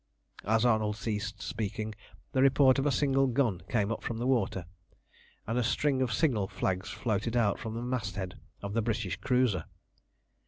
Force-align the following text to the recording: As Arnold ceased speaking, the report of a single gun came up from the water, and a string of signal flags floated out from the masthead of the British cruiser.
As 0.45 0.65
Arnold 0.65 0.95
ceased 0.95 1.43
speaking, 1.43 1.93
the 2.31 2.41
report 2.41 2.79
of 2.79 2.87
a 2.87 2.91
single 2.91 3.27
gun 3.27 3.61
came 3.69 3.91
up 3.91 4.01
from 4.01 4.17
the 4.17 4.25
water, 4.25 4.65
and 5.45 5.59
a 5.59 5.63
string 5.63 6.01
of 6.01 6.11
signal 6.11 6.47
flags 6.47 6.89
floated 6.89 7.37
out 7.37 7.59
from 7.59 7.75
the 7.75 7.83
masthead 7.83 8.39
of 8.63 8.73
the 8.73 8.81
British 8.81 9.17
cruiser. 9.17 9.65